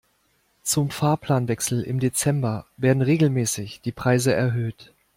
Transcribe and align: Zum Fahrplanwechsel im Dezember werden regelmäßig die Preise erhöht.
Zum 0.63 0.89
Fahrplanwechsel 0.89 1.83
im 1.83 1.99
Dezember 1.99 2.65
werden 2.75 3.03
regelmäßig 3.03 3.81
die 3.81 3.91
Preise 3.91 4.33
erhöht. 4.33 4.95